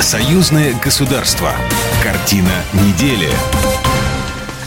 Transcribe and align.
Союзное 0.00 0.74
государство. 0.82 1.52
Картина 2.02 2.48
недели. 2.72 3.28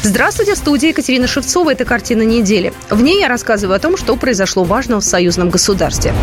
Здравствуйте, 0.04 0.54
в 0.54 0.58
студии 0.60 0.90
Екатерина 0.90 1.26
Шевцова. 1.26 1.72
Это 1.72 1.86
«Картина 1.86 2.22
недели». 2.22 2.72
В 2.92 3.02
ней 3.02 3.20
я 3.20 3.30
рассказываю 3.30 3.76
о 3.76 3.80
том, 3.80 3.98
что 3.98 4.16
произошло 4.16 4.64
важного 4.64 5.02
в 5.02 5.04
союзном 5.04 5.50
государстве. 5.50 6.14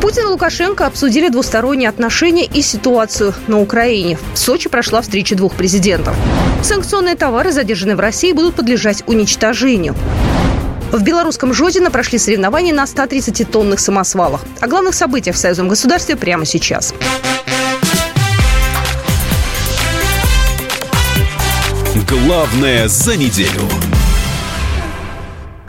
Путин 0.00 0.22
и 0.22 0.26
Лукашенко 0.26 0.86
обсудили 0.86 1.30
двусторонние 1.30 1.88
отношения 1.88 2.44
и 2.44 2.62
ситуацию 2.62 3.34
на 3.48 3.60
Украине. 3.60 4.18
В 4.34 4.38
Сочи 4.38 4.68
прошла 4.68 5.02
встреча 5.02 5.34
двух 5.34 5.54
президентов. 5.54 6.14
Санкционные 6.62 7.16
товары, 7.16 7.50
задержанные 7.50 7.96
в 7.96 8.00
России, 8.00 8.30
будут 8.32 8.54
подлежать 8.54 9.02
уничтожению. 9.08 9.96
В 10.92 11.02
белорусском 11.02 11.52
Жодино 11.52 11.90
прошли 11.90 12.18
соревнования 12.18 12.72
на 12.72 12.84
130-тонных 12.84 13.80
самосвалах. 13.80 14.42
О 14.60 14.68
главных 14.68 14.94
событиях 14.94 15.34
в 15.34 15.38
союзном 15.38 15.68
государстве 15.68 16.14
прямо 16.14 16.44
сейчас. 16.44 16.94
Главное 22.10 22.88
за 22.88 23.16
неделю. 23.16 23.68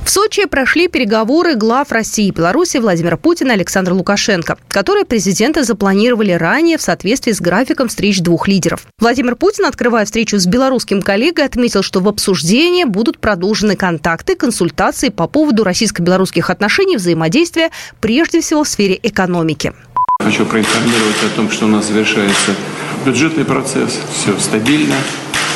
В 0.04 0.10
Сочи 0.10 0.46
прошли 0.46 0.88
переговоры 0.88 1.54
глав 1.54 1.92
России 1.92 2.30
и 2.30 2.32
Беларуси 2.32 2.78
Владимира 2.78 3.16
Путина 3.16 3.52
и 3.52 3.54
Александра 3.54 3.94
Лукашенко, 3.94 4.58
которые 4.68 5.06
президенты 5.06 5.64
запланировали 5.64 6.32
ранее 6.32 6.80
в 6.80 6.82
соответствии 6.82 7.32
с 7.32 7.40
графиком 7.40 7.90
встреч 7.90 8.22
двух 8.22 8.48
лидеров. 8.48 8.88
Владимир 9.00 9.36
Путин, 9.36 9.66
открывая 9.66 10.06
встречу 10.06 10.40
с 10.40 10.48
белорусским 10.48 11.04
коллегой, 11.04 11.46
отметил, 11.46 11.84
что 11.84 12.00
в 12.00 12.08
обсуждении 12.08 12.86
будут 12.86 13.20
продолжены 13.20 13.76
контакты, 13.76 14.36
консультации 14.36 15.10
по 15.10 15.28
поводу 15.28 15.64
российско-белорусских 15.64 16.50
отношений, 16.50 16.98
взаимодействия, 16.98 17.70
прежде 18.00 18.42
всего 18.42 18.64
в 18.64 18.68
сфере 18.68 19.00
экономики. 19.04 19.74
Хочу 20.24 20.48
проинформировать 20.48 21.24
о 21.24 21.36
том, 21.36 21.52
что 21.52 21.66
у 21.66 21.68
нас 21.68 21.86
завершается 21.86 22.56
бюджетный 23.06 23.46
процесс. 23.46 24.00
Все 24.16 24.38
стабильно, 24.40 24.96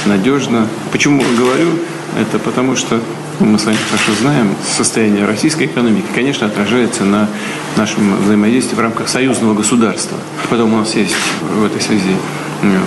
надежно. 0.06 0.68
Почему 0.92 1.24
говорю 1.38 1.72
это? 2.20 2.40
Потому 2.40 2.76
что 2.76 3.00
мы 3.40 3.60
с 3.60 3.66
вами 3.66 3.78
хорошо 3.90 4.14
знаем, 4.22 4.56
состояние 4.64 5.26
российской 5.26 5.66
экономики, 5.66 6.06
конечно, 6.14 6.48
отражается 6.48 7.04
на 7.04 7.28
нашем 7.76 8.16
взаимодействии 8.24 8.76
в 8.76 8.80
рамках 8.80 9.10
союзного 9.10 9.54
государства. 9.54 10.18
Потом 10.50 10.74
у 10.74 10.78
нас 10.78 10.96
есть 10.96 11.16
в 11.42 11.66
этой 11.66 11.82
связи 11.82 12.16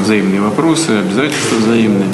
взаимные 0.02 0.40
вопросы, 0.40 0.90
обязательства 0.90 1.56
взаимные. 1.56 2.08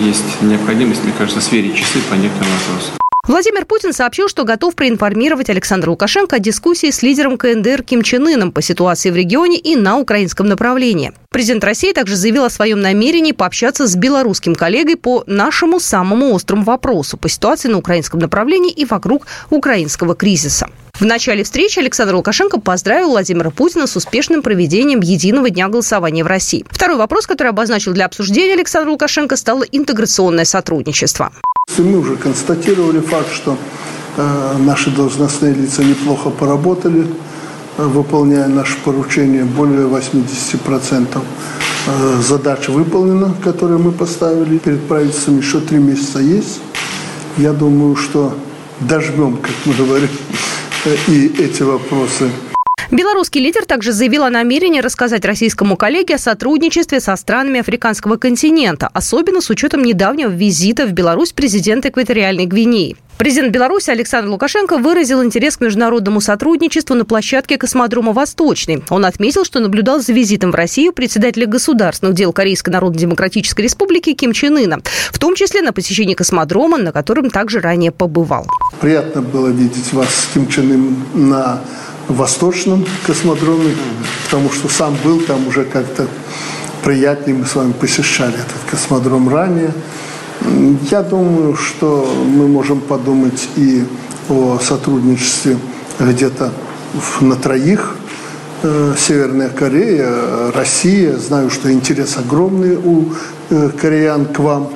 Есть 0.00 0.40
необходимость, 0.40 1.04
мне 1.04 1.12
кажется, 1.16 1.40
сверить 1.40 1.76
часы 1.76 1.98
по 2.10 2.14
некоторым 2.14 2.52
вопросам. 2.66 3.03
Владимир 3.26 3.64
Путин 3.64 3.94
сообщил, 3.94 4.28
что 4.28 4.44
готов 4.44 4.74
проинформировать 4.74 5.48
Александра 5.48 5.88
Лукашенко 5.88 6.36
о 6.36 6.38
дискуссии 6.38 6.90
с 6.90 7.02
лидером 7.02 7.38
КНДР 7.38 7.82
Ким 7.82 8.02
Чен 8.02 8.26
Ыном 8.26 8.52
по 8.52 8.60
ситуации 8.60 9.08
в 9.08 9.16
регионе 9.16 9.56
и 9.56 9.76
на 9.76 9.96
украинском 9.96 10.46
направлении. 10.46 11.12
Президент 11.30 11.64
России 11.64 11.92
также 11.92 12.16
заявил 12.16 12.44
о 12.44 12.50
своем 12.50 12.82
намерении 12.82 13.32
пообщаться 13.32 13.86
с 13.86 13.96
белорусским 13.96 14.54
коллегой 14.54 14.96
по 14.96 15.24
нашему 15.26 15.80
самому 15.80 16.34
острому 16.34 16.64
вопросу 16.64 17.16
по 17.16 17.30
ситуации 17.30 17.68
на 17.68 17.78
украинском 17.78 18.20
направлении 18.20 18.70
и 18.70 18.84
вокруг 18.84 19.26
украинского 19.48 20.14
кризиса. 20.14 20.68
В 20.92 21.06
начале 21.06 21.44
встречи 21.44 21.78
Александр 21.78 22.14
Лукашенко 22.16 22.60
поздравил 22.60 23.08
Владимира 23.08 23.50
Путина 23.50 23.86
с 23.86 23.96
успешным 23.96 24.42
проведением 24.42 25.00
единого 25.00 25.48
дня 25.48 25.68
голосования 25.68 26.24
в 26.24 26.26
России. 26.26 26.66
Второй 26.68 26.98
вопрос, 26.98 27.26
который 27.26 27.48
обозначил 27.48 27.94
для 27.94 28.04
обсуждения 28.04 28.52
Александр 28.52 28.90
Лукашенко, 28.90 29.36
стало 29.36 29.62
интеграционное 29.62 30.44
сотрудничество. 30.44 31.32
Мы 31.78 31.98
уже 31.98 32.16
констатировали 32.16 33.00
факт, 33.00 33.32
что 33.32 33.56
э, 34.16 34.56
наши 34.58 34.90
должностные 34.90 35.54
лица 35.54 35.82
неплохо 35.82 36.30
поработали, 36.30 37.06
э, 37.78 37.82
выполняя 37.82 38.46
наши 38.46 38.76
поручения. 38.84 39.44
Более 39.44 39.86
80% 39.88 41.18
э, 41.86 42.22
задач 42.22 42.68
выполнено, 42.68 43.34
которые 43.42 43.78
мы 43.78 43.90
поставили 43.90 44.58
перед 44.58 44.86
правительством. 44.86 45.38
Еще 45.38 45.60
три 45.60 45.78
месяца 45.78 46.20
есть. 46.20 46.60
Я 47.36 47.52
думаю, 47.52 47.96
что 47.96 48.34
дожмем, 48.80 49.38
как 49.38 49.54
мы 49.64 49.74
говорим, 49.74 50.10
и 51.08 51.26
эти 51.38 51.62
вопросы 51.62 52.30
Белорусский 52.94 53.40
лидер 53.40 53.64
также 53.64 53.90
заявил 53.90 54.22
о 54.22 54.30
намерении 54.30 54.78
рассказать 54.78 55.24
российскому 55.24 55.76
коллеге 55.76 56.14
о 56.14 56.18
сотрудничестве 56.18 57.00
со 57.00 57.16
странами 57.16 57.58
африканского 57.58 58.18
континента, 58.18 58.88
особенно 58.92 59.40
с 59.40 59.50
учетом 59.50 59.82
недавнего 59.82 60.30
визита 60.30 60.86
в 60.86 60.92
Беларусь 60.92 61.32
президента 61.32 61.88
Экваториальной 61.88 62.46
Гвинеи. 62.46 62.96
Президент 63.18 63.50
Беларуси 63.52 63.90
Александр 63.90 64.30
Лукашенко 64.30 64.78
выразил 64.78 65.24
интерес 65.24 65.56
к 65.56 65.60
международному 65.60 66.20
сотрудничеству 66.20 66.94
на 66.94 67.04
площадке 67.04 67.58
космодрома 67.58 68.12
«Восточный». 68.12 68.84
Он 68.90 69.04
отметил, 69.04 69.44
что 69.44 69.58
наблюдал 69.58 69.98
за 69.98 70.12
визитом 70.12 70.52
в 70.52 70.54
Россию 70.54 70.92
председателя 70.92 71.46
государственных 71.46 72.14
дел 72.14 72.32
Корейской 72.32 72.70
Народно-Демократической 72.70 73.62
Республики 73.62 74.12
Ким 74.12 74.32
Чен 74.32 74.56
Ына, 74.56 74.78
в 75.10 75.18
том 75.18 75.34
числе 75.34 75.62
на 75.62 75.72
посещении 75.72 76.14
космодрома, 76.14 76.78
на 76.78 76.92
котором 76.92 77.30
также 77.30 77.58
ранее 77.58 77.90
побывал. 77.90 78.46
Приятно 78.80 79.20
было 79.20 79.48
видеть 79.48 79.92
вас, 79.92 80.28
Ким 80.32 80.46
Чен 80.46 80.70
Ын, 80.70 81.28
на 81.30 81.60
Восточном 82.08 82.84
космодроме, 83.06 83.74
потому 84.24 84.50
что 84.50 84.68
сам 84.68 84.96
был 85.04 85.20
там 85.20 85.46
уже 85.48 85.64
как-то 85.64 86.06
приятнее, 86.82 87.36
мы 87.36 87.46
с 87.46 87.54
вами 87.54 87.72
посещали 87.72 88.34
этот 88.34 88.70
космодром 88.70 89.28
ранее. 89.28 89.72
Я 90.90 91.02
думаю, 91.02 91.56
что 91.56 92.06
мы 92.26 92.46
можем 92.46 92.80
подумать 92.80 93.48
и 93.56 93.84
о 94.28 94.58
сотрудничестве 94.58 95.56
где-то 95.98 96.52
на 97.20 97.36
троих. 97.36 97.96
Э, 98.62 98.94
Северная 98.98 99.48
Корея, 99.48 100.52
Россия. 100.54 101.16
Знаю, 101.16 101.50
что 101.50 101.72
интерес 101.72 102.16
огромный 102.16 102.76
у 102.76 103.12
э, 103.50 103.70
кореян 103.70 104.26
к 104.26 104.38
вам. 104.38 104.70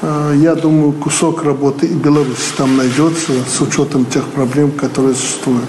Э, 0.00 0.32
я 0.36 0.54
думаю, 0.54 0.92
кусок 0.92 1.44
работы 1.44 1.86
и 1.86 1.94
Беларуси 1.94 2.52
там 2.56 2.76
найдется 2.76 3.32
с 3.48 3.60
учетом 3.60 4.06
тех 4.06 4.24
проблем, 4.26 4.72
которые 4.72 5.14
существуют. 5.14 5.64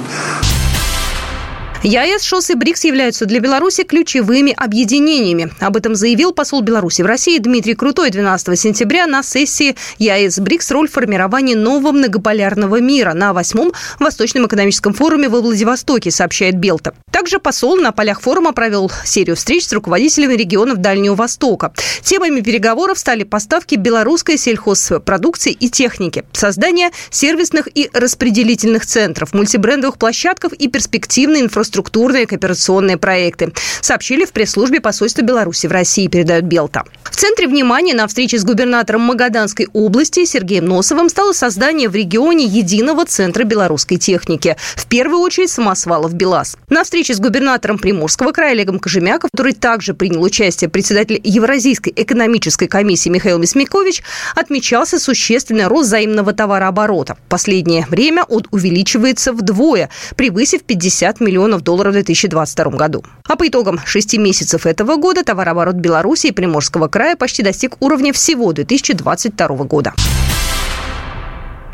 ЕАЭС, 1.83 2.23
ШОС 2.23 2.51
и 2.51 2.53
БРИКС 2.53 2.85
являются 2.85 3.25
для 3.25 3.41
Беларуси 3.41 3.83
ключевыми 3.83 4.53
объединениями. 4.55 5.51
Об 5.59 5.75
этом 5.75 5.95
заявил 5.95 6.31
посол 6.31 6.61
Беларуси 6.61 7.01
в 7.01 7.05
России 7.05 7.37
Дмитрий 7.39 7.73
Крутой 7.73 8.09
12 8.09 8.57
сентября 8.57 9.05
на 9.05 9.21
сессии 9.21 9.75
ЕАЭС 9.97 10.39
БРИКС 10.39 10.71
роль 10.71 10.87
формирования 10.87 11.57
нового 11.57 11.91
многополярного 11.91 12.79
мира 12.79 13.11
на 13.11 13.33
восьмом 13.33 13.73
Восточном 13.99 14.47
экономическом 14.47 14.93
форуме 14.93 15.27
во 15.27 15.41
Владивостоке, 15.41 16.09
сообщает 16.09 16.55
Белта. 16.55 16.93
Также 17.11 17.39
посол 17.39 17.75
на 17.75 17.91
полях 17.91 18.21
форума 18.21 18.53
провел 18.53 18.89
серию 19.03 19.35
встреч 19.35 19.67
с 19.67 19.73
руководителями 19.73 20.35
регионов 20.35 20.77
Дальнего 20.77 21.15
Востока. 21.15 21.73
Темами 22.01 22.39
переговоров 22.39 22.97
стали 22.97 23.23
поставки 23.23 23.75
белорусской 23.75 24.37
сельхозпродукции 24.37 25.51
и 25.51 25.69
техники, 25.69 26.23
создание 26.31 26.91
сервисных 27.09 27.67
и 27.75 27.89
распределительных 27.93 28.85
центров, 28.85 29.33
мультибрендовых 29.33 29.97
площадков 29.97 30.53
и 30.53 30.69
перспективной 30.69 31.41
инфраструктуры 31.41 31.72
инфраструктурные 31.73 32.27
кооперационные 32.27 32.97
проекты, 32.97 33.51
сообщили 33.81 34.25
в 34.25 34.31
пресс-службе 34.31 34.79
посольства 34.79 35.21
Беларуси 35.23 35.67
в 35.67 35.71
России, 35.71 36.07
передает 36.07 36.45
Белта. 36.45 36.83
В 37.03 37.15
центре 37.15 37.47
внимания 37.47 37.93
на 37.93 38.07
встрече 38.07 38.37
с 38.37 38.43
губернатором 38.43 39.01
Магаданской 39.01 39.67
области 39.73 40.25
Сергеем 40.25 40.65
Носовым 40.65 41.09
стало 41.09 41.33
создание 41.33 41.89
в 41.89 41.95
регионе 41.95 42.45
единого 42.45 43.05
центра 43.05 43.43
белорусской 43.43 43.97
техники. 43.97 44.55
В 44.75 44.85
первую 44.87 45.19
очередь 45.19 45.49
самосвалов 45.49 46.13
БелАЗ. 46.13 46.57
На 46.69 46.83
встрече 46.83 47.13
с 47.13 47.19
губернатором 47.19 47.77
Приморского 47.77 48.31
края 48.31 48.51
Олегом 48.51 48.79
Кожемяков, 48.79 49.31
который 49.31 49.53
также 49.53 49.93
принял 49.93 50.21
участие 50.21 50.69
председатель 50.69 51.19
Евразийской 51.23 51.93
экономической 51.95 52.67
комиссии 52.67 53.09
Михаил 53.09 53.39
Мясмикович, 53.39 54.03
отмечался 54.35 54.99
существенный 54.99 55.67
рост 55.67 55.87
взаимного 55.87 56.33
товарооборота. 56.33 57.15
В 57.15 57.29
последнее 57.29 57.85
время 57.89 58.23
он 58.23 58.45
увеличивается 58.51 59.33
вдвое, 59.33 59.89
превысив 60.15 60.63
50 60.63 61.19
миллионов 61.19 61.62
долларов 61.63 61.91
в 61.91 61.93
2022 61.93 62.71
году. 62.71 63.03
А 63.27 63.35
по 63.35 63.47
итогам 63.47 63.79
шести 63.85 64.17
месяцев 64.17 64.65
этого 64.65 64.97
года 64.97 65.23
товарооборот 65.23 65.75
Беларуси 65.75 66.27
и 66.27 66.31
Приморского 66.31 66.87
края 66.87 67.15
почти 67.15 67.43
достиг 67.43 67.77
уровня 67.81 68.13
всего 68.13 68.53
2022 68.53 69.47
года. 69.65 69.93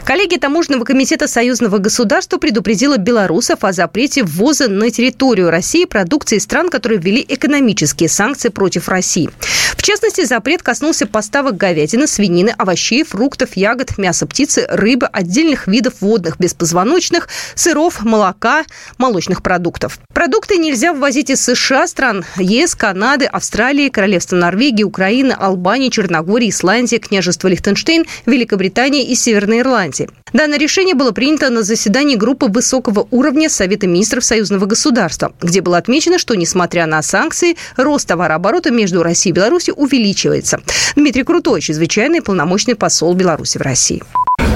Коллегия 0.09 0.39
Таможенного 0.39 0.85
комитета 0.85 1.27
Союзного 1.27 1.77
государства 1.77 2.39
предупредила 2.39 2.97
белорусов 2.97 3.63
о 3.63 3.71
запрете 3.71 4.23
ввоза 4.23 4.67
на 4.67 4.89
территорию 4.89 5.51
России 5.51 5.85
продукции 5.85 6.39
стран, 6.39 6.69
которые 6.69 6.99
ввели 6.99 7.23
экономические 7.29 8.09
санкции 8.09 8.49
против 8.49 8.89
России. 8.89 9.29
В 9.77 9.83
частности, 9.83 10.25
запрет 10.25 10.63
коснулся 10.63 11.05
поставок 11.05 11.57
говядины, 11.57 12.07
свинины, 12.07 12.49
овощей, 12.57 13.03
фруктов, 13.03 13.55
ягод, 13.55 13.99
мяса 13.99 14.25
птицы, 14.25 14.65
рыбы, 14.67 15.05
отдельных 15.05 15.67
видов 15.67 16.01
водных 16.01 16.39
беспозвоночных, 16.39 17.29
сыров, 17.53 18.03
молока, 18.03 18.65
молочных 18.97 19.43
продуктов. 19.43 19.99
Продукты 20.11 20.57
нельзя 20.57 20.91
ввозить 20.91 21.29
из 21.29 21.41
США, 21.43 21.85
стран 21.85 22.25
ЕС, 22.37 22.73
Канады, 22.73 23.25
Австралии, 23.25 23.89
Королевства 23.89 24.35
Норвегии, 24.35 24.83
Украины, 24.83 25.33
Албании, 25.33 25.89
Черногории, 25.89 26.49
Исландии, 26.49 26.97
Княжества 26.97 27.47
Лихтенштейн, 27.47 28.05
Великобритании 28.25 29.03
и 29.03 29.13
Северной 29.13 29.59
Ирландии. 29.59 29.98
Финляндии. 29.99 30.09
Данное 30.33 30.59
решение 30.59 30.95
было 30.95 31.11
принято 31.11 31.49
на 31.49 31.63
заседании 31.63 32.15
группы 32.15 32.47
высокого 32.47 33.07
уровня 33.11 33.49
Совета 33.49 33.87
министров 33.87 34.23
союзного 34.23 34.65
государства, 34.65 35.33
где 35.41 35.61
было 35.61 35.77
отмечено, 35.77 36.17
что, 36.17 36.35
несмотря 36.35 36.85
на 36.85 37.01
санкции, 37.01 37.55
рост 37.77 38.07
товарооборота 38.07 38.71
между 38.71 39.03
Россией 39.03 39.33
и 39.33 39.35
Беларусью 39.35 39.75
увеличивается. 39.75 40.61
Дмитрий 40.95 41.23
Крутой, 41.23 41.61
чрезвычайный 41.61 42.21
полномочный 42.21 42.75
посол 42.75 43.13
Беларуси 43.13 43.57
в 43.57 43.61
России 43.61 44.01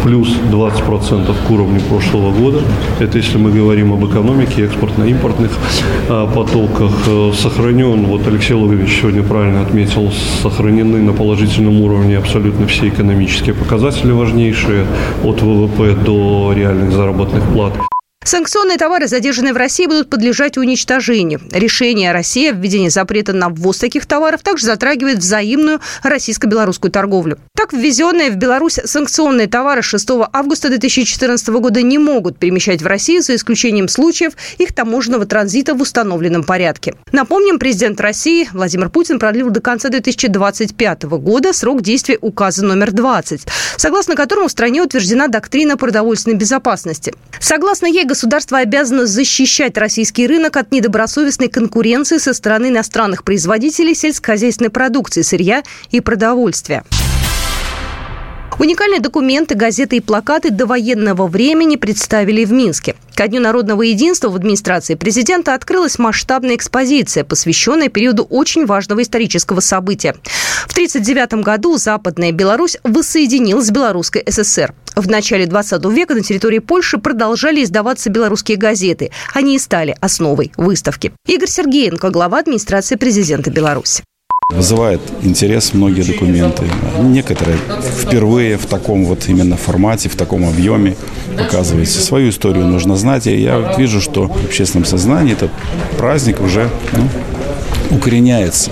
плюс 0.03 0.27
20% 0.51 1.33
к 1.47 1.51
уровню 1.51 1.79
прошлого 1.81 2.31
года. 2.31 2.59
Это 2.99 3.17
если 3.17 3.37
мы 3.37 3.51
говорим 3.51 3.93
об 3.93 4.05
экономике, 4.05 4.65
экспортно-импортных 4.65 5.51
а, 6.09 6.27
потоках. 6.27 6.91
Э, 7.07 7.31
сохранен, 7.33 8.05
вот 8.05 8.27
Алексей 8.27 8.53
Лугович 8.53 8.99
сегодня 9.01 9.23
правильно 9.23 9.61
отметил, 9.61 10.11
сохранены 10.41 10.99
на 10.99 11.13
положительном 11.13 11.81
уровне 11.81 12.17
абсолютно 12.17 12.67
все 12.67 12.89
экономические 12.89 13.55
показатели 13.55 14.11
важнейшие, 14.11 14.85
от 15.23 15.41
ВВП 15.41 15.95
до 16.05 16.53
реальных 16.55 16.91
заработных 16.91 17.43
плат. 17.53 17.73
Санкционные 18.25 18.77
товары, 18.77 19.07
задержанные 19.07 19.53
в 19.53 19.57
России, 19.57 19.85
будут 19.85 20.09
подлежать 20.09 20.57
уничтожению. 20.57 21.41
Решение 21.51 22.11
России 22.11 22.49
о 22.49 22.53
введении 22.53 22.89
запрета 22.89 23.33
на 23.33 23.49
ввоз 23.49 23.77
таких 23.77 24.05
товаров 24.05 24.41
также 24.41 24.65
затрагивает 24.65 25.19
взаимную 25.19 25.81
российско-белорусскую 26.03 26.91
торговлю. 26.91 27.37
Так, 27.55 27.73
ввезенные 27.73 28.31
в 28.31 28.35
Беларусь 28.35 28.79
санкционные 28.83 29.47
товары 29.47 29.81
6 29.81 30.09
августа 30.31 30.69
2014 30.69 31.47
года 31.49 31.81
не 31.81 31.97
могут 31.97 32.37
перемещать 32.37 32.81
в 32.81 32.87
Россию 32.87 33.21
за 33.21 33.35
исключением 33.35 33.87
случаев 33.87 34.33
их 34.57 34.73
таможенного 34.73 35.25
транзита 35.25 35.73
в 35.73 35.81
установленном 35.81 36.43
порядке. 36.43 36.95
Напомним, 37.11 37.59
президент 37.59 37.99
России 38.01 38.47
Владимир 38.53 38.89
Путин 38.89 39.19
продлил 39.19 39.49
до 39.49 39.61
конца 39.61 39.89
2025 39.89 41.03
года 41.03 41.53
срок 41.53 41.81
действия 41.81 42.17
указа 42.21 42.65
номер 42.65 42.91
20, 42.91 43.41
согласно 43.77 44.15
которому 44.15 44.47
в 44.47 44.51
стране 44.51 44.81
утверждена 44.81 45.27
доктрина 45.27 45.77
продовольственной 45.77 46.37
безопасности. 46.37 47.13
Согласно 47.39 47.87
ей, 47.87 48.05
государство 48.13 48.59
обязано 48.59 49.07
защищать 49.07 49.75
российский 49.75 50.27
рынок 50.27 50.55
от 50.57 50.71
недобросовестной 50.71 51.47
конкуренции 51.47 52.19
со 52.19 52.35
стороны 52.35 52.67
иностранных 52.67 53.23
производителей 53.23 53.95
сельскохозяйственной 53.95 54.69
продукции, 54.69 55.23
сырья 55.23 55.63
и 55.89 55.99
продовольствия. 55.99 56.83
Уникальные 58.63 59.01
документы, 59.01 59.55
газеты 59.55 59.97
и 59.97 59.99
плакаты 59.99 60.49
до 60.49 60.65
военного 60.65 61.27
времени 61.27 61.75
представили 61.75 62.45
в 62.45 62.53
Минске. 62.53 62.95
Ко 63.13 63.27
Дню 63.27 63.41
народного 63.41 63.81
единства 63.81 64.29
в 64.29 64.37
администрации 64.37 64.95
президента 64.95 65.53
открылась 65.53 65.99
масштабная 65.99 66.55
экспозиция, 66.55 67.25
посвященная 67.25 67.89
периоду 67.89 68.23
очень 68.23 68.65
важного 68.65 69.01
исторического 69.01 69.59
события. 69.59 70.15
В 70.65 70.71
1939 70.71 71.43
году 71.43 71.75
Западная 71.75 72.31
Беларусь 72.31 72.77
воссоединилась 72.85 73.67
с 73.67 73.71
Белорусской 73.71 74.23
ССР. 74.25 74.73
В 74.95 75.09
начале 75.09 75.45
20 75.45 75.83
века 75.87 76.13
на 76.13 76.21
территории 76.21 76.59
Польши 76.59 76.99
продолжали 76.99 77.65
издаваться 77.65 78.09
белорусские 78.09 78.55
газеты. 78.55 79.11
Они 79.33 79.57
и 79.57 79.59
стали 79.59 79.97
основой 79.99 80.53
выставки. 80.55 81.11
Игорь 81.27 81.49
Сергеенко, 81.49 82.11
глава 82.11 82.39
администрации 82.39 82.95
президента 82.95 83.51
Беларуси. 83.51 84.05
Вызывает 84.53 85.01
интерес 85.23 85.73
многие 85.73 86.03
документы. 86.03 86.63
Некоторые 87.01 87.57
впервые 87.99 88.57
в 88.57 88.67
таком 88.67 89.03
вот 89.03 89.27
именно 89.27 89.57
формате, 89.57 90.09
в 90.09 90.15
таком 90.15 90.47
объеме 90.47 90.95
показываются. 91.37 91.99
Свою 92.01 92.29
историю 92.29 92.67
нужно 92.67 92.95
знать. 92.95 93.25
И 93.25 93.35
я 93.35 93.75
вижу, 93.77 93.99
что 93.99 94.27
в 94.27 94.45
общественном 94.45 94.85
сознании 94.85 95.33
этот 95.33 95.49
праздник 95.97 96.39
уже 96.39 96.69
ну, 96.91 97.97
укореняется. 97.97 98.71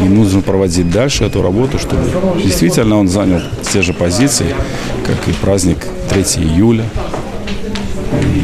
И 0.00 0.04
нужно 0.04 0.42
проводить 0.42 0.90
дальше 0.90 1.24
эту 1.24 1.42
работу, 1.42 1.78
чтобы 1.78 2.02
действительно 2.42 2.96
он 2.96 3.08
занял 3.08 3.40
те 3.72 3.82
же 3.82 3.92
позиции, 3.92 4.54
как 5.04 5.28
и 5.28 5.32
праздник 5.32 5.78
3 6.10 6.22
июля, 6.44 6.84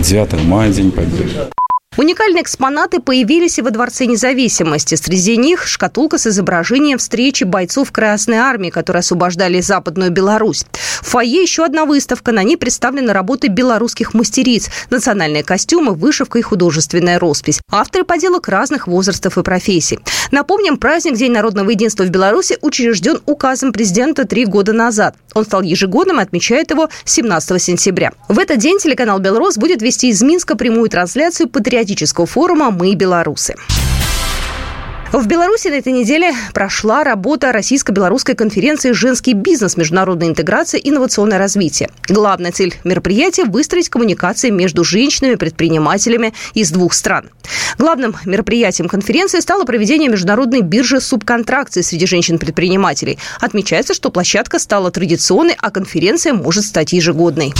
9 0.02 0.44
мая, 0.44 0.72
День 0.72 0.90
Победы. 0.90 1.52
Уникальные 1.98 2.42
экспонаты 2.42 3.00
появились 3.00 3.58
и 3.58 3.62
во 3.62 3.70
Дворце 3.70 4.06
независимости. 4.06 4.94
Среди 4.94 5.36
них 5.36 5.66
шкатулка 5.66 6.16
с 6.16 6.26
изображением 6.26 6.96
встречи 6.96 7.44
бойцов 7.44 7.92
Красной 7.92 8.38
Армии, 8.38 8.70
которые 8.70 9.00
освобождали 9.00 9.60
Западную 9.60 10.10
Беларусь. 10.10 10.64
В 11.02 11.08
фойе 11.08 11.42
еще 11.42 11.66
одна 11.66 11.84
выставка. 11.84 12.32
На 12.32 12.44
ней 12.44 12.56
представлены 12.56 13.12
работы 13.12 13.48
белорусских 13.48 14.14
мастериц, 14.14 14.70
национальные 14.88 15.44
костюмы, 15.44 15.92
вышивка 15.92 16.38
и 16.38 16.42
художественная 16.42 17.18
роспись. 17.18 17.60
Авторы 17.70 18.04
поделок 18.04 18.48
разных 18.48 18.86
возрастов 18.86 19.36
и 19.36 19.42
профессий. 19.42 19.98
Напомним, 20.30 20.78
праздник 20.78 21.16
День 21.16 21.32
народного 21.32 21.68
единства 21.68 22.04
в 22.04 22.08
Беларуси 22.08 22.56
учрежден 22.62 23.20
указом 23.26 23.70
президента 23.70 24.26
три 24.26 24.46
года 24.46 24.72
назад. 24.72 25.14
Он 25.34 25.44
стал 25.44 25.60
ежегодным 25.60 26.20
и 26.20 26.22
отмечает 26.22 26.70
его 26.70 26.88
17 27.04 27.62
сентября. 27.62 28.12
В 28.28 28.38
этот 28.38 28.58
день 28.58 28.78
телеканал 28.78 29.18
«Белрос» 29.18 29.58
будет 29.58 29.82
вести 29.82 30.08
из 30.08 30.22
Минска 30.22 30.56
прямую 30.56 30.88
трансляцию 30.88 31.48
патриотического 31.48 31.81
патриотического 31.82 32.26
форума 32.26 32.70
«Мы 32.70 32.94
белорусы». 32.94 33.54
В 35.12 35.26
Беларуси 35.26 35.68
на 35.68 35.74
этой 35.74 35.92
неделе 35.92 36.32
прошла 36.54 37.04
работа 37.04 37.52
российско-белорусской 37.52 38.34
конференции 38.34 38.92
«Женский 38.92 39.34
бизнес. 39.34 39.76
Международная 39.76 40.28
интеграция. 40.28 40.80
Инновационное 40.82 41.36
развитие». 41.36 41.90
Главная 42.08 42.50
цель 42.50 42.74
мероприятия– 42.82 43.44
выстроить 43.46 43.90
коммуникации 43.90 44.48
между 44.48 44.84
женщинами-предпринимателями 44.84 46.32
из 46.54 46.70
двух 46.70 46.94
стран. 46.94 47.28
Главным 47.76 48.16
мероприятием 48.24 48.88
конференции 48.88 49.40
стало 49.40 49.64
проведение 49.64 50.08
международной 50.08 50.62
биржи 50.62 50.98
субконтракции 50.98 51.82
среди 51.82 52.06
женщин-предпринимателей. 52.06 53.18
Отмечается, 53.38 53.92
что 53.92 54.10
площадка 54.10 54.58
стала 54.58 54.90
традиционной, 54.90 55.56
а 55.58 55.70
конференция 55.70 56.32
может 56.32 56.64
стать 56.64 56.94
ежегодной. 56.94 57.52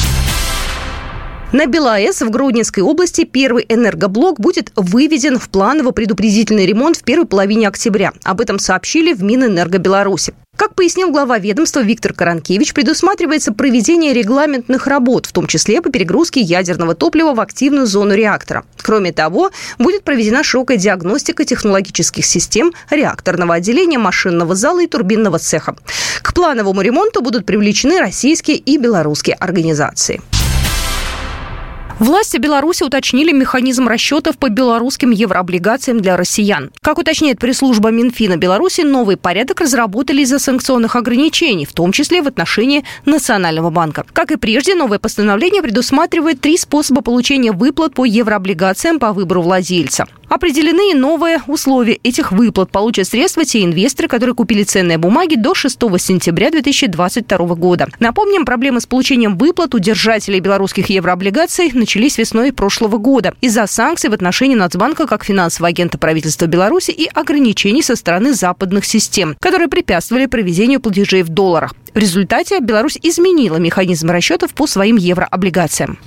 На 1.52 1.66
БелАЭС 1.66 2.22
в 2.22 2.30
Гродненской 2.30 2.82
области 2.82 3.24
первый 3.24 3.66
энергоблок 3.68 4.40
будет 4.40 4.72
выведен 4.74 5.38
в 5.38 5.50
планово-предупредительный 5.50 6.64
ремонт 6.64 6.96
в 6.96 7.02
первой 7.02 7.26
половине 7.26 7.68
октября. 7.68 8.14
Об 8.24 8.40
этом 8.40 8.58
сообщили 8.58 9.12
в 9.12 9.22
Минэнерго 9.22 9.76
Беларуси. 9.76 10.32
Как 10.56 10.74
пояснил 10.74 11.10
глава 11.10 11.38
ведомства 11.38 11.80
Виктор 11.80 12.14
Каранкевич, 12.14 12.72
предусматривается 12.72 13.52
проведение 13.52 14.14
регламентных 14.14 14.86
работ, 14.86 15.26
в 15.26 15.32
том 15.32 15.46
числе 15.46 15.82
по 15.82 15.90
перегрузке 15.90 16.40
ядерного 16.40 16.94
топлива 16.94 17.34
в 17.34 17.40
активную 17.40 17.86
зону 17.86 18.14
реактора. 18.14 18.64
Кроме 18.80 19.12
того, 19.12 19.50
будет 19.78 20.04
проведена 20.04 20.42
широкая 20.42 20.78
диагностика 20.78 21.44
технологических 21.44 22.24
систем 22.24 22.72
реакторного 22.88 23.56
отделения, 23.56 23.98
машинного 23.98 24.54
зала 24.54 24.82
и 24.82 24.86
турбинного 24.86 25.38
цеха. 25.38 25.76
К 26.22 26.32
плановому 26.32 26.80
ремонту 26.80 27.20
будут 27.20 27.44
привлечены 27.44 27.98
российские 27.98 28.56
и 28.56 28.78
белорусские 28.78 29.36
организации. 29.36 30.22
Власти 31.98 32.38
Беларуси 32.38 32.82
уточнили 32.82 33.32
механизм 33.32 33.86
расчетов 33.86 34.36
по 34.38 34.48
белорусским 34.48 35.10
еврооблигациям 35.10 36.00
для 36.00 36.16
россиян. 36.16 36.70
Как 36.80 36.98
уточняет 36.98 37.38
пресс-служба 37.38 37.90
Минфина 37.90 38.36
Беларуси, 38.36 38.80
новый 38.80 39.16
порядок 39.16 39.60
разработали 39.60 40.22
из-за 40.22 40.38
санкционных 40.38 40.96
ограничений, 40.96 41.66
в 41.66 41.72
том 41.72 41.92
числе 41.92 42.22
в 42.22 42.26
отношении 42.26 42.84
Национального 43.04 43.70
банка. 43.70 44.04
Как 44.12 44.32
и 44.32 44.36
прежде, 44.36 44.74
новое 44.74 44.98
постановление 44.98 45.62
предусматривает 45.62 46.40
три 46.40 46.56
способа 46.56 47.02
получения 47.02 47.52
выплат 47.52 47.94
по 47.94 48.04
еврооблигациям 48.04 48.98
по 48.98 49.12
выбору 49.12 49.42
владельца. 49.42 50.06
Определены 50.32 50.92
и 50.92 50.94
новые 50.94 51.42
условия 51.46 52.00
этих 52.02 52.32
выплат. 52.32 52.70
Получат 52.70 53.06
средства 53.06 53.44
те 53.44 53.64
инвесторы, 53.64 54.08
которые 54.08 54.34
купили 54.34 54.62
ценные 54.62 54.96
бумаги 54.96 55.34
до 55.34 55.54
6 55.54 55.78
сентября 55.98 56.50
2022 56.50 57.36
года. 57.54 57.88
Напомним, 58.00 58.46
проблемы 58.46 58.80
с 58.80 58.86
получением 58.86 59.36
выплат 59.36 59.74
у 59.74 59.78
держателей 59.78 60.40
белорусских 60.40 60.88
еврооблигаций 60.88 61.70
начались 61.74 62.16
весной 62.16 62.50
прошлого 62.50 62.96
года 62.96 63.34
из-за 63.42 63.66
санкций 63.66 64.08
в 64.08 64.14
отношении 64.14 64.56
Нацбанка 64.56 65.06
как 65.06 65.22
финансового 65.22 65.68
агента 65.68 65.98
правительства 65.98 66.46
Беларуси 66.46 66.92
и 66.92 67.10
ограничений 67.12 67.82
со 67.82 67.94
стороны 67.94 68.32
западных 68.32 68.86
систем, 68.86 69.36
которые 69.38 69.68
препятствовали 69.68 70.24
проведению 70.24 70.80
платежей 70.80 71.24
в 71.24 71.28
долларах. 71.28 71.74
В 71.92 71.98
результате 71.98 72.60
Беларусь 72.60 72.98
изменила 73.02 73.56
механизм 73.56 74.08
расчетов 74.08 74.54
по 74.54 74.66
своим 74.66 74.96
еврооблигациям. 74.96 75.98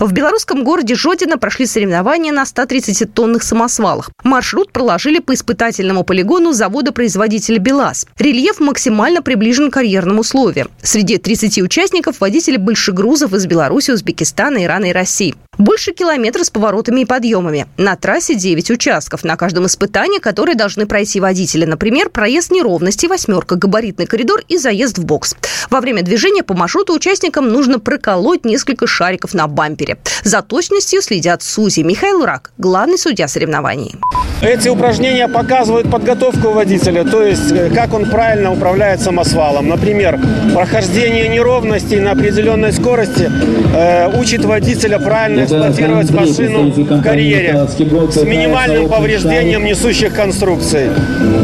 В 0.00 0.12
белорусском 0.12 0.62
городе 0.62 0.94
Жодино 0.94 1.38
прошли 1.38 1.66
соревнования 1.66 2.32
на 2.32 2.44
130-тонных 2.44 3.42
самосвалах. 3.42 4.10
Маршрут 4.22 4.70
проложили 4.70 5.18
по 5.18 5.34
испытательному 5.34 6.04
полигону 6.04 6.52
завода-производителя 6.52 7.58
«БелАЗ». 7.58 8.06
Рельеф 8.16 8.60
максимально 8.60 9.22
приближен 9.22 9.72
к 9.72 9.74
карьерным 9.74 10.20
условиям. 10.20 10.70
Среди 10.82 11.18
30 11.18 11.58
участников 11.62 12.20
водители 12.20 12.58
большегрузов 12.58 13.34
из 13.34 13.46
Беларуси, 13.46 13.90
Узбекистана, 13.90 14.62
Ирана 14.62 14.86
и 14.86 14.92
России. 14.92 15.34
Больше 15.58 15.90
километра 15.92 16.44
с 16.44 16.50
поворотами 16.50 17.00
и 17.00 17.04
подъемами. 17.04 17.66
На 17.76 17.96
трассе 17.96 18.36
9 18.36 18.70
участков. 18.70 19.24
На 19.24 19.36
каждом 19.36 19.66
испытании, 19.66 20.20
которые 20.20 20.54
должны 20.54 20.86
пройти 20.86 21.18
водители. 21.18 21.64
Например, 21.64 22.10
проезд 22.10 22.52
неровности, 22.52 23.06
восьмерка, 23.06 23.56
габаритный 23.56 24.06
коридор 24.06 24.42
и 24.46 24.56
заезд 24.56 24.98
в 24.98 25.04
бокс. 25.04 25.34
Во 25.68 25.80
время 25.80 26.02
движения 26.02 26.44
по 26.44 26.54
маршруту 26.54 26.94
участникам 26.94 27.48
нужно 27.48 27.80
проколоть 27.80 28.44
несколько 28.44 28.86
шариков 28.86 29.34
на 29.34 29.48
бампере. 29.48 29.98
За 30.22 30.42
точностью 30.42 31.02
следят 31.02 31.42
судьи. 31.42 31.82
Михаил 31.82 32.24
Рак, 32.24 32.52
главный 32.56 32.96
судья 32.96 33.26
соревнований. 33.26 33.96
Эти 34.40 34.68
упражнения 34.68 35.26
показывают 35.26 35.90
подготовку 35.90 36.50
водителя, 36.50 37.02
то 37.02 37.24
есть 37.24 37.50
э, 37.50 37.70
как 37.74 37.92
он 37.92 38.08
правильно 38.08 38.52
управляет 38.52 39.00
самосвалом. 39.00 39.68
Например, 39.68 40.20
прохождение 40.54 41.26
неровностей 41.26 41.98
на 41.98 42.12
определенной 42.12 42.72
скорости 42.72 43.28
э, 43.74 44.16
учит 44.16 44.44
водителя 44.44 45.00
правильно 45.00 45.47
эксплуатировать 45.48 46.10
машину 46.10 46.70
в 46.70 47.02
карьере 47.02 47.66
с 47.66 48.22
минимальным 48.22 48.88
повреждением 48.88 49.64
несущих 49.64 50.14
конструкций. 50.14 50.90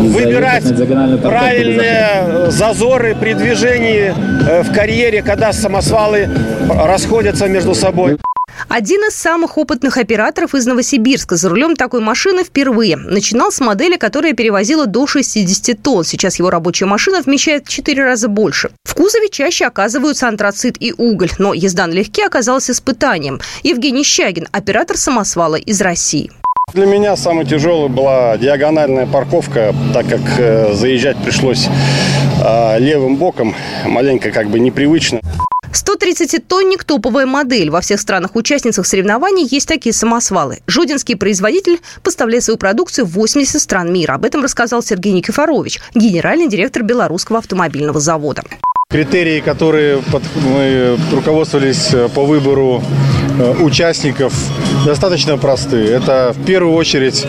Выбирать 0.00 0.64
правильные 1.22 2.50
зазоры 2.50 3.16
при 3.18 3.34
движении 3.34 4.12
э, 4.48 4.62
в 4.62 4.72
карьере, 4.72 5.22
когда 5.22 5.52
самосвалы 5.52 6.28
расходятся 6.68 7.46
между 7.48 7.74
собой. 7.74 8.18
Один 8.76 9.02
из 9.02 9.14
самых 9.14 9.56
опытных 9.56 9.98
операторов 9.98 10.52
из 10.56 10.66
Новосибирска 10.66 11.36
за 11.36 11.48
рулем 11.48 11.76
такой 11.76 12.00
машины 12.00 12.42
впервые. 12.42 12.96
Начинал 12.96 13.52
с 13.52 13.60
модели, 13.60 13.96
которая 13.96 14.32
перевозила 14.32 14.86
до 14.86 15.06
60 15.06 15.80
тонн. 15.80 16.02
Сейчас 16.02 16.40
его 16.40 16.50
рабочая 16.50 16.86
машина 16.86 17.20
вмещает 17.20 17.66
в 17.66 17.68
4 17.68 18.02
раза 18.02 18.26
больше. 18.26 18.70
В 18.82 18.96
кузове 18.96 19.28
чаще 19.28 19.66
оказываются 19.66 20.26
антрацит 20.26 20.74
и 20.80 20.92
уголь, 20.92 21.30
но 21.38 21.54
езда 21.54 21.86
налегке 21.86 22.26
оказалась 22.26 22.68
испытанием. 22.68 23.40
Евгений 23.62 24.02
Щагин, 24.02 24.48
оператор 24.50 24.96
самосвала 24.96 25.54
из 25.54 25.80
России. 25.80 26.32
Для 26.72 26.86
меня 26.86 27.16
самой 27.16 27.46
тяжелой 27.46 27.88
была 27.88 28.36
диагональная 28.38 29.06
парковка, 29.06 29.72
так 29.92 30.08
как 30.08 30.20
э, 30.38 30.72
заезжать 30.72 31.16
пришлось 31.18 31.68
э, 32.44 32.80
левым 32.80 33.14
боком, 33.18 33.54
маленько 33.84 34.32
как 34.32 34.48
бы 34.48 34.58
непривычно. 34.58 35.20
130-тонник– 35.74 36.84
топовая 36.86 37.26
модель. 37.26 37.70
Во 37.70 37.80
всех 37.80 38.00
странах-участницах 38.00 38.86
соревнований 38.86 39.46
есть 39.50 39.68
такие 39.68 39.92
самосвалы. 39.92 40.60
Жодинский 40.66 41.16
производитель 41.16 41.80
поставляет 42.02 42.44
свою 42.44 42.58
продукцию 42.58 43.06
в 43.06 43.12
80 43.12 43.60
стран 43.60 43.92
мира. 43.92 44.14
Об 44.14 44.24
этом 44.24 44.42
рассказал 44.42 44.82
Сергей 44.82 45.12
Никифорович, 45.12 45.80
генеральный 45.94 46.48
директор 46.48 46.82
Белорусского 46.82 47.38
автомобильного 47.38 48.00
завода. 48.00 48.42
Критерии, 48.88 49.40
которые 49.40 50.02
мы 50.36 50.98
руководствовались 51.10 51.92
э, 51.92 52.08
по 52.14 52.24
выбору 52.24 52.82
э, 53.38 53.54
участников, 53.60 54.32
достаточно 54.86 55.36
простые. 55.36 55.88
Это 55.88 56.32
в 56.36 56.44
первую 56.44 56.74
очередь 56.74 57.26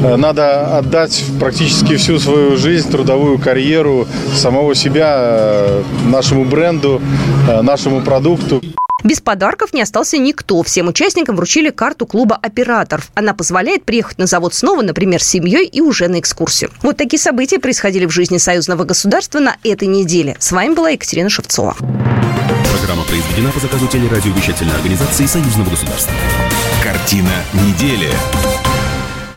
надо 0.00 0.78
отдать 0.78 1.24
практически 1.40 1.96
всю 1.96 2.18
свою 2.18 2.56
жизнь, 2.56 2.90
трудовую 2.90 3.38
карьеру, 3.38 4.06
самого 4.34 4.74
себя 4.74 5.82
нашему 6.06 6.44
бренду, 6.44 7.00
нашему 7.62 8.00
продукту. 8.02 8.62
Без 9.04 9.20
подарков 9.20 9.72
не 9.72 9.80
остался 9.80 10.18
никто. 10.18 10.60
Всем 10.64 10.88
участникам 10.88 11.36
вручили 11.36 11.70
карту 11.70 12.04
клуба 12.04 12.36
операторов. 12.42 13.10
Она 13.14 13.32
позволяет 13.32 13.84
приехать 13.84 14.18
на 14.18 14.26
завод 14.26 14.54
снова, 14.54 14.82
например, 14.82 15.22
с 15.22 15.26
семьей 15.26 15.66
и 15.66 15.80
уже 15.80 16.08
на 16.08 16.18
экскурсию. 16.18 16.72
Вот 16.82 16.96
такие 16.96 17.20
события 17.20 17.60
происходили 17.60 18.06
в 18.06 18.10
жизни 18.10 18.38
союзного 18.38 18.82
государства 18.82 19.38
на 19.38 19.56
этой 19.62 19.86
неделе. 19.86 20.36
С 20.40 20.50
вами 20.50 20.74
была 20.74 20.90
Екатерина 20.90 21.30
Шевцова. 21.30 21.76
Программа 22.76 23.04
произведена 23.04 23.52
по 23.52 23.60
заказу 23.60 23.86
телерадиовещательной 23.86 24.74
организации 24.74 25.26
союзного 25.26 25.70
государства. 25.70 26.12
Картина 26.82 27.30
недели. 27.54 28.10